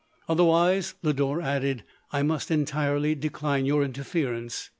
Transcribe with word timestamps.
"Other 0.27 0.43
wise/ 0.43 0.95
1 1.01 1.13
Lodore 1.13 1.43
added," 1.43 1.83
I 2.11 2.23
must 2.23 2.49
entirely 2.49 3.13
decline 3.13 3.67
your 3.67 3.83
interference. 3.83 4.69